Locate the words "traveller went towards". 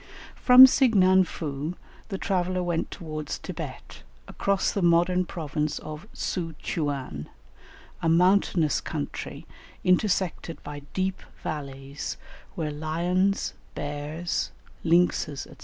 2.17-3.37